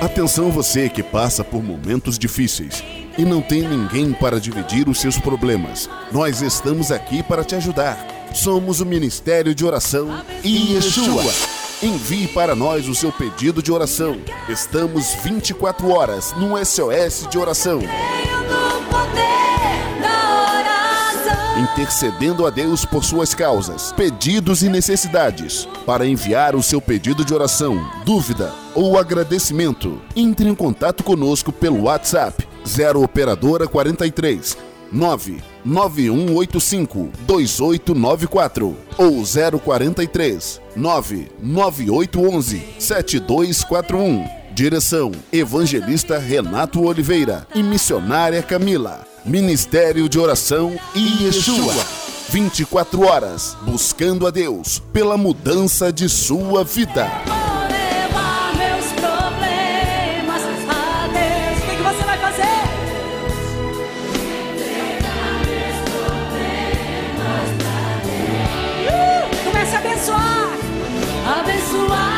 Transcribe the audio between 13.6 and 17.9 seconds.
de oração. Estamos 24 horas no SOS de oração.